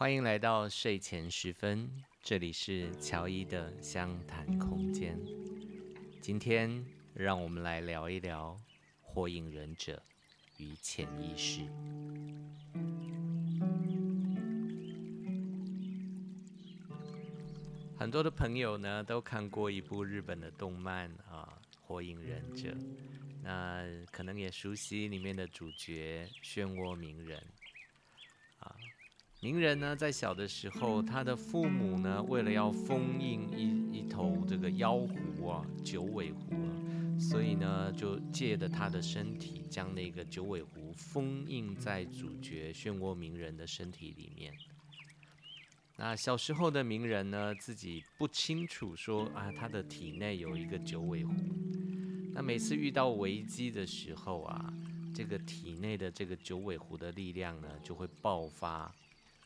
[0.00, 1.86] 欢迎来到睡前时分，
[2.22, 5.14] 这里是乔伊的相谈空间。
[6.22, 8.56] 今天让我们来聊一聊
[9.02, 10.02] 火影忍者
[10.56, 11.60] 与潜意识。
[17.98, 21.46] 很多的朋友呢都看过一部日本的动漫啊，
[21.78, 22.70] 《火影忍者》，
[23.42, 27.38] 那可能也熟悉里面的主角漩涡鸣人。
[29.42, 44.52] 鸣人呢，在小的时候，他的父母呢，为了要封印一一头这个妖狐啊，九尾狐啊，所以呢，就借着他的身体，将那个九尾狐封印在主角漩涡鸣人的身体里面。
[45.96, 51.32] 那小时候的鸣人呢，自己不清楚说啊，他的体内有一个九尾狐。
[52.34, 54.70] 那每次遇到危机的时候啊，
[55.14, 58.94] 这个体内的这个九尾狐的力量呢，就会爆发。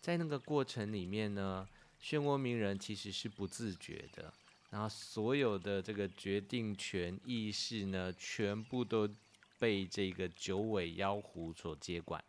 [0.00, 1.68] 在那个过程里面呢，
[2.02, 4.32] 漩涡鸣人其实是不自觉的，
[4.70, 9.08] 然后所有的这个决定权意识呢，全部都
[9.58, 12.22] 被这个九尾妖狐所接管。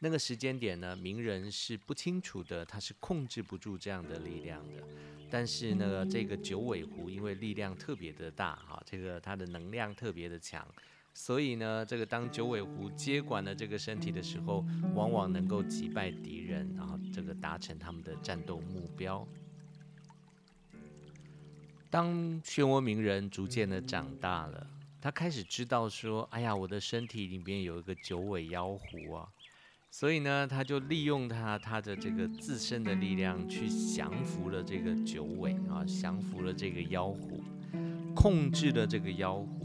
[0.00, 4.82] 那个时间点呢，鸣人是不清楚的，他是控制不住这样的力量的。
[5.30, 10.66] 但是呢，这个九尾狐因为力量特别的大，哈，这个它的能量特别的强。
[11.16, 19.26] 所以呢，这个当九尾狐接管了这个身体的时候，往往能够击败敌人，然后这个达成他们的战斗目标。
[21.88, 24.66] 当漩涡鸣人逐渐的长大了，
[25.00, 29.28] 他开始知道说：“哎呀，我的身体里面有一个九尾妖狐啊！”
[29.92, 37.40] 所以呢，他就利用他他的这个自身的力量去降服了这个九尾啊，降服了这个妖狐，
[38.16, 39.63] 控制了这个妖狐。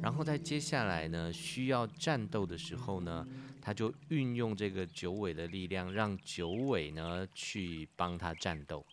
[0.00, 3.26] 然后在接下来呢，需要战斗的时候呢，
[3.60, 8.84] 他就运用这个九尾的力量，让九尾呢去帮他战斗。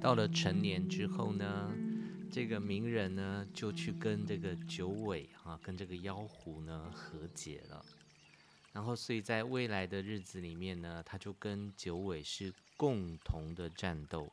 [0.00, 1.72] 到了成年之后呢，
[2.30, 7.84] 这个鸣人呢就去跟这个九尾啊，跟这个妖狐呢和解了。
[8.72, 14.28] 然后，所以在未来的日子里面呢，他就跟九尾是共同的战斗。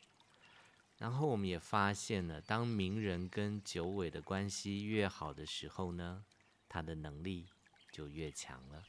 [1.01, 6.23] 然后我们也发现了，当鸣人跟九尾的关系越好的时候呢，
[6.69, 7.47] 他的能力
[7.91, 8.84] 就越强了。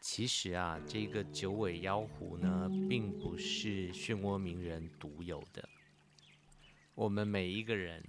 [0.00, 5.68] 其实啊，这个九尾妖狐呢，并不是漩涡鸣人独有的，
[6.94, 8.00] 我们每一个人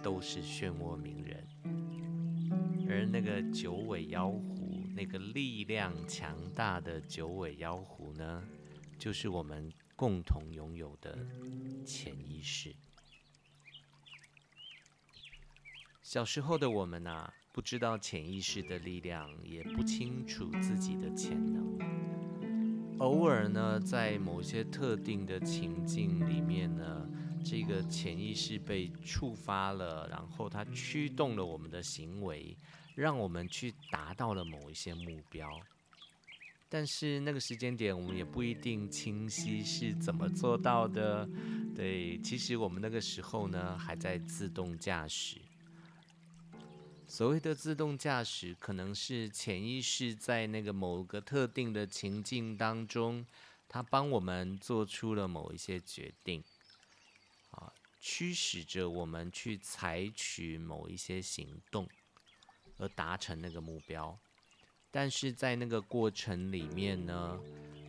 [0.00, 1.44] 都是漩涡鸣人，
[2.88, 8.44] 而那个九尾妖狐，那个力量强大的九尾妖狐呢，
[8.96, 9.72] 就是我们。
[9.96, 11.26] 共同拥有的
[11.84, 12.74] 潜意识。
[16.02, 21.78] 小时候的我们啊，不知道潜意识的力量，也不清楚自己的潜能。
[22.98, 27.08] 偶尔呢，在某些特定的情境里面呢，
[27.44, 32.56] 这个潜意识被触发了，然后它驱动了我们的行为，
[32.94, 35.48] 让我们去达到了某一些目标。
[36.74, 41.24] 但是那个时间点，我们也不一定清晰是怎么做到的。
[41.72, 45.40] 对，其实我们那个时候呢，还在自动驾驶。
[47.06, 53.24] 所谓的自动驾驶，可能是潜意识在那个某个特定的情境当中，
[53.68, 56.42] 它帮我们做出了某一些决定，
[57.52, 61.88] 啊，驱使着我们去采取某一些行动，
[62.78, 64.18] 而达成那个目标。
[64.96, 67.40] 但是在那个过程里面呢，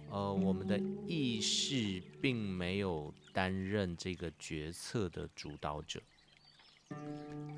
[0.09, 6.01] 呃，我们的意识并没有担任这个决策的主导者。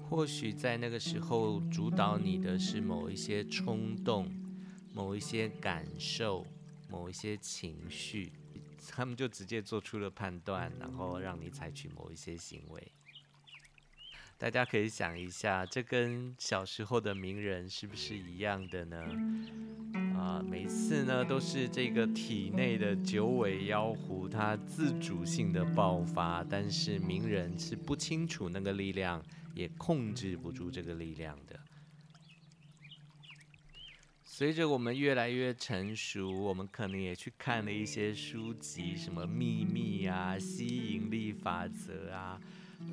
[0.10, 4.30] 或许在那个时候，主导你的是某一些冲动、
[4.94, 6.46] 某一些感受、
[6.90, 8.34] 某一些情绪，
[8.90, 12.92] 他们就直接做出了判断，然后让你采取某一些行为。
[14.40, 19.04] 大家可以想一下，这跟小时候的鸣人是不是一样的呢？
[20.16, 29.24] 啊，每次呢都是这个体内的九尾妖狐它自主性的爆发，但是鸣人是不清楚那个力量，
[29.56, 31.60] 也控制不住这个力量的。
[34.24, 42.40] 随着我们越来越成熟，我们可能也去看了一些书籍，什么秘密啊、吸引力法则啊。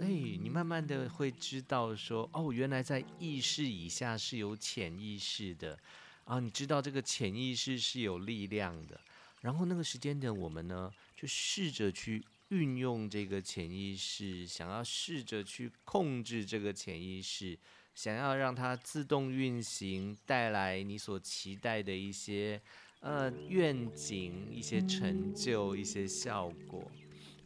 [0.01, 5.79] 哎，你慢慢的会知道说，哦，原来在意识以下是有潜意识的，
[6.25, 9.01] 啊，你知道这个潜意识是有力量的。
[9.41, 17.57] 然后那个时间点，我们呢就试着去运用这个潜意识，想要试着去控制这个潜意识，
[17.95, 22.61] 想要让它自动运行，带来你所期待的一些
[23.01, 26.91] 呃愿景、一些成就、一些效果。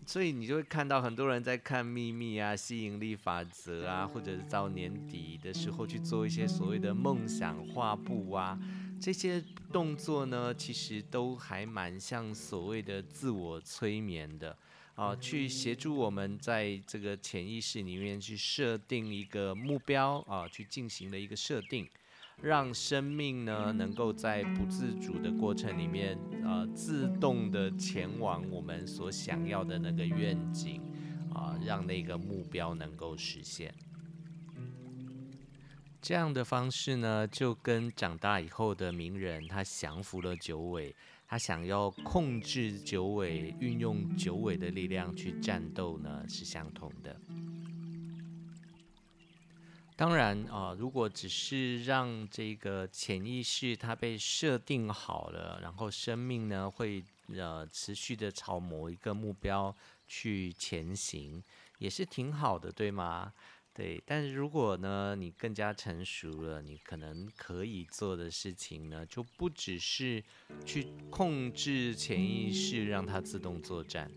[0.09, 8.59] 所以你就会看到很多人在看秘密啊、吸引力法则啊，或者是到年底的时候去做一些所谓的梦想画布啊，
[8.99, 14.57] 这些动作呢，其实都还蛮像所谓的自我催眠的
[14.95, 21.87] 啊，去协助我们在这个潜意识里面去设定一个目标啊，去进行的一个设定。
[22.41, 26.17] 让生命呢，能够在不自主的过程里面，
[26.49, 30.81] 呃，自动的前往我们所想要的那个愿景，
[31.31, 33.75] 啊、让那个目标能够实现。
[36.01, 40.97] 这样的方式呢，就跟长大以后的名人，他降服了九尾，
[41.27, 47.15] 他想要控制九尾，运用九尾的力量去战斗呢，是相同的。
[49.99, 57.03] 当然啊，如果只是让这个潜意识它被设定好了，然后生命呢会
[57.35, 59.75] 呃持续的朝某一个目标
[60.07, 61.43] 去前行，
[61.79, 63.33] 也是挺好的，对吗？
[63.75, 64.01] 对。
[64.07, 70.23] 但是如果呢你更加成熟了，你可能可以做的事情呢，就不只是
[70.65, 74.09] 去控制潜意识，让它自动作战。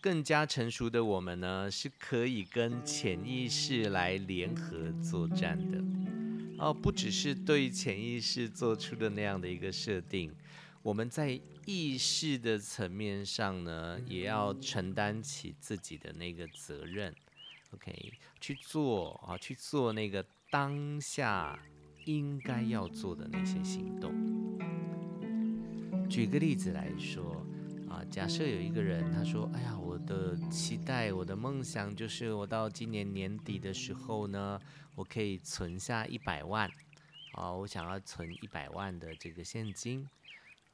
[0.00, 5.78] 更加成熟的我们呢，是可以跟潜意识来联合作战的，
[6.58, 10.32] 哦，不只是对潜意识做出的那样的一个设定，
[10.82, 17.14] 我们在意识的层面上呢，也要承担起自己的那个责任
[17.74, 21.58] ，OK，去做啊，去做那个当下
[22.06, 24.14] 应该要做的那些行动。
[26.08, 27.44] 举个例子来说。
[27.90, 34.60] 啊，假设有一个人，他说：“哎呀，我的期待，我的梦想就是我到今年年底的时候呢，
[34.94, 36.70] 我可以存下一百万。
[37.32, 40.08] 啊，我想要存一百万的这个现金。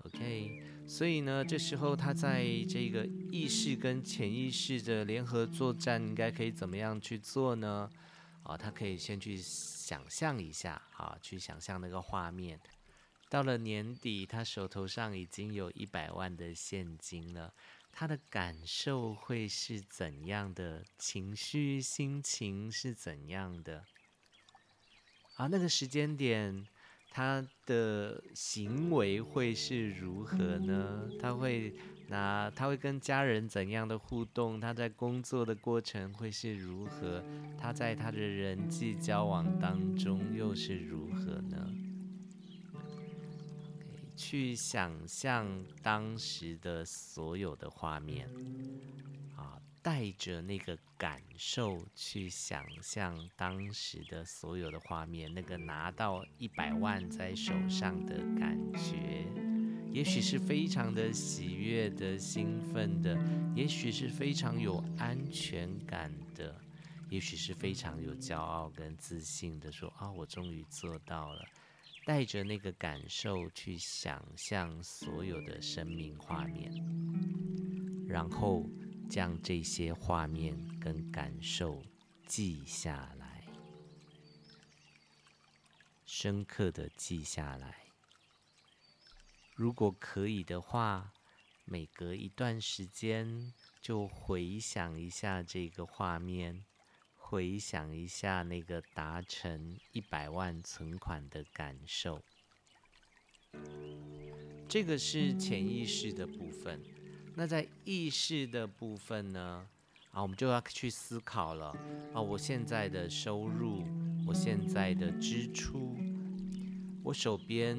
[0.04, 7.88] OK，所以呢，这时候他在这个意识跟潜意识的联合作战，应该可以怎么样去做呢？
[8.42, 12.60] 啊，他可以先去想象一下，啊，去想象那个画面。”
[13.28, 17.52] 到了年底，他手头上已经有一百万的现金了，
[17.92, 20.84] 他的感受会是怎样的？
[20.96, 23.84] 情绪、心情是怎样的？
[25.34, 26.66] 啊，那个时间点，
[27.10, 31.10] 他的行为会是如何呢？
[31.20, 31.74] 他会
[32.08, 34.60] 拿，他会跟家人怎样的互动？
[34.60, 37.24] 他在工作的过程会是如何？
[37.58, 41.85] 他在他的人际交往当中又是如何呢？
[44.16, 48.26] 去想象当时的所有的画面，
[49.36, 59.26] 啊，带着那个感受去想象当时的所有的画面，那个拿到一百万在手上的感觉，
[59.92, 63.18] 也许是非常的喜悦的、兴奋的，
[63.54, 66.58] 也许是非常有安全感的，
[67.10, 71.44] 也许是非常有骄傲跟自信的，说啊，我终于做到了。
[72.06, 76.72] 带着那个感受去想象所有的生命画面，
[78.06, 78.64] 然后
[79.10, 81.82] 将这些画面跟感受
[82.24, 83.44] 记下来，
[86.04, 87.86] 深刻的记下来。
[89.56, 91.12] 如果可以的话，
[91.64, 96.64] 每隔一段时间就回想一下这个画面。
[97.28, 102.22] 回想一下那个达成一百万存款的感受，
[104.68, 106.80] 这个是潜意识的部分。
[107.34, 109.66] 那在意识的部分呢？
[110.12, 111.76] 啊，我们就要去思考了。
[112.14, 113.82] 啊，我现在的收入，
[114.24, 115.96] 我现在的支出，
[117.02, 117.76] 我手边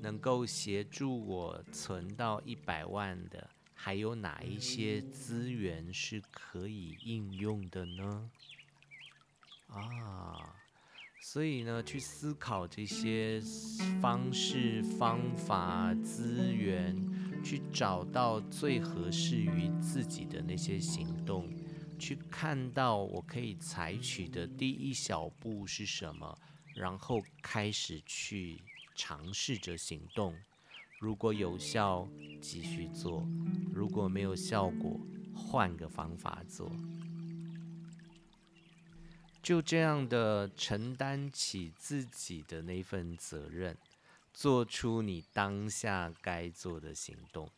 [0.00, 8.30] 能够协助我存到一百万的，还有哪一些资源是可以应用的呢？
[9.72, 10.54] 啊，
[11.22, 13.40] 所以呢，去思考这些
[14.00, 16.96] 方式、方法、资源，
[17.42, 21.48] 去找到最合适于自己的那些行动，
[21.98, 26.36] 去看到我可以采取的第一小步是什么，
[26.74, 28.60] 然后开始去
[28.94, 30.34] 尝试着行动。
[30.98, 32.08] 如果有效，
[32.42, 33.26] 继续做；
[33.72, 35.00] 如果没有效果，
[35.34, 36.70] 换个方法做。
[39.42, 43.76] 就这样的承担起自己的那份责任，
[44.32, 47.50] 做出你当下该做的行动，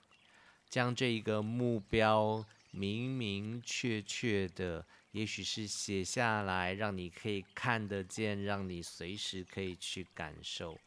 [0.68, 10.78] 将这一个目标明明确确的也许是写下来，让你可以看得见，让你随时可以去感受。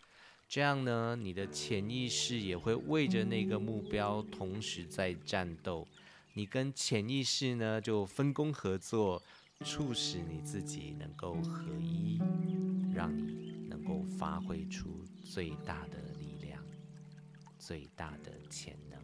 [0.47, 5.87] 这样呢，你的潜意识也会为着那个目标同时在战斗。
[6.33, 9.21] 你跟潜意识呢就分工合作，
[9.63, 12.19] 促使你自己能够合一，
[12.93, 16.61] 让你能够发挥出最大的力量、
[17.57, 18.99] 最大的潜能。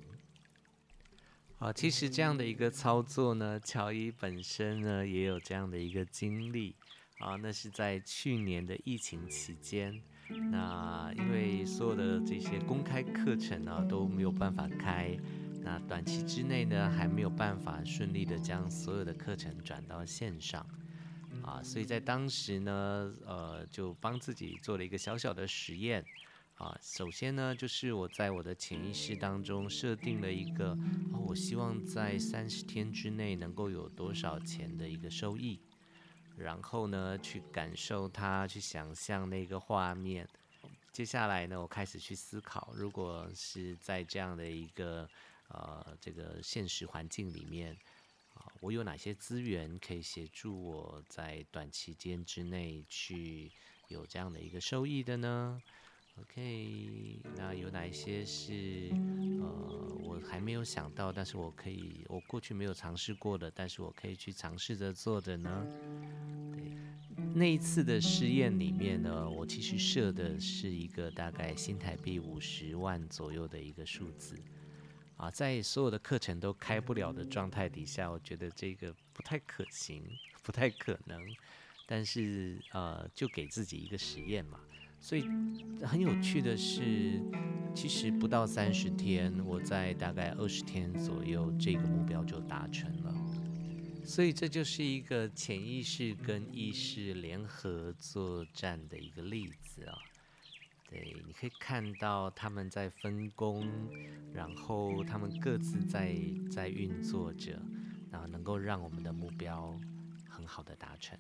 [1.55, 6.75] 好，其实这样的一个操作呢，乔伊本身呢也有这样的一个经历
[7.20, 10.01] 啊，那是在去年的疫情期间。
[10.50, 15.15] 那因为所有的这些公开课程呢都没有办法开，
[15.63, 20.65] 那短期之内呢还没有办法顺利的将所有的课程转到线上，
[21.43, 26.03] 啊，所以在当时呢，呃，就帮自己做了一个小小的实验，
[26.55, 30.71] 啊，首先呢就是我在我的潜意识当中设定了一个，
[31.13, 35.59] 啊，我希望在三十天之内能够有多少钱的一个收益。
[36.37, 40.27] 然后呢，去感受它，去想象那个画面。
[40.91, 45.07] 接下来呢，我开始去思考，如果是在这样的一个
[45.53, 47.77] 呃这个现实环境里面
[48.34, 53.51] 啊，我有哪些资源可以协助我在短期间之内去
[53.88, 55.62] 有这样的一个收益的呢
[56.20, 58.89] ？OK，那有哪一些是
[59.41, 65.65] 呃我还没有想到，但是我可以我过去没有尝试过的，但是我可以去尝试着做的呢？
[66.53, 66.77] 对
[67.34, 74.36] 那一次的试验里面呢，我其实设的是一个大概新台币五十万左右的一个数字，
[75.17, 80.03] 啊，在所有的课程都开不了的状态底下，我觉得这个不太可行，
[80.43, 81.21] 不太可能。
[81.85, 84.59] 但是呃，就给自己一个实验嘛。
[84.99, 85.23] 所以
[85.83, 87.19] 很有趣的是，
[87.75, 93.13] 其实不到三十天，我在大概二十天左右，这个目标就达成了。
[94.03, 99.97] 所以这就是一个潜意识跟意识联合作战的一个例子啊。
[100.91, 103.65] 对，你可以看到他们在分工，
[104.33, 106.13] 然后他们各自在
[106.51, 107.57] 在运作着，
[108.12, 109.74] 然后能够让我们的目标
[110.29, 111.17] 很好的达成。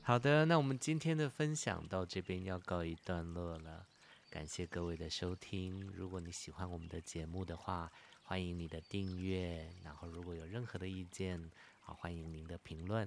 [0.00, 3.86] 好的，那我们今天的分享到这边要告一段落了，
[4.30, 5.86] 感谢各位的收听。
[5.92, 7.92] 如果你喜欢我们的节目的话，
[8.22, 13.06] 欢迎你的订阅，然后如果有任何的意见，好，欢迎您的评论。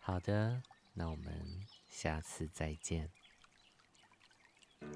[0.00, 0.62] 好的，
[0.94, 3.10] 那我们下次再见。
[4.80, 4.94] Thank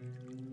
[0.00, 0.40] mm -hmm.
[0.40, 0.45] you.